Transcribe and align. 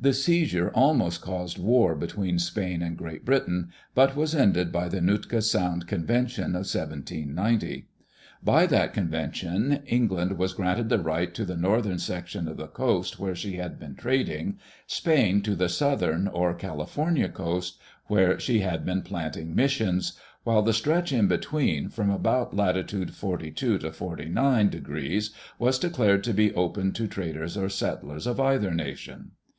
The 0.00 0.14
seizure 0.14 0.70
almost 0.70 1.20
caused 1.20 1.58
war 1.58 1.94
between 1.94 2.38
Spain 2.38 2.80
and 2.80 2.96
Great 2.96 3.26
Britain, 3.26 3.68
but 3.94 4.16
was 4.16 4.34
ended 4.34 4.72
by 4.72 4.88
the 4.88 5.02
Nootka 5.02 5.42
Sound 5.42 5.86
Convention 5.86 6.52
of 6.56 6.60
1790. 6.64 7.86
By 8.42 8.64
that 8.64 8.94
convention, 8.94 9.82
England 9.86 10.38
was 10.38 10.54
granted 10.54 10.88
the 10.88 10.98
right 10.98 11.34
to 11.34 11.44
the 11.44 11.58
northern 11.58 11.98
section 11.98 12.48
of 12.48 12.56
the 12.56 12.68
coast 12.68 13.18
where 13.18 13.34
she 13.34 13.56
had 13.58 13.78
been 13.78 13.94
trading, 13.94 14.58
Spain 14.86 15.42
to 15.42 15.54
the 15.54 15.68
southern, 15.68 16.26
or 16.26 16.54
California 16.54 17.28
Coast, 17.28 17.78
where 18.06 18.40
she 18.40 18.60
had 18.60 18.86
been 18.86 19.02
planting 19.02 19.54
missions, 19.54 20.18
while 20.42 20.62
the 20.62 20.72
stretch 20.72 21.12
in 21.12 21.28
between, 21.28 21.90
from 21.90 22.08
about 22.08 22.56
latitude 22.56 23.12
forty 23.14 23.50
two 23.50 23.76
to 23.76 23.92
forty 23.92 24.30
nine 24.30 24.70
de 24.70 24.80
grees 24.80 25.32
was 25.58 25.78
declared 25.78 26.24
to 26.24 26.32
be 26.32 26.54
open 26.54 26.92
to 26.92 27.06
traders 27.06 27.58
or 27.58 27.68
settlers 27.68 28.26
of 28.26 28.40
either 28.40 28.70
nation. 28.72 29.32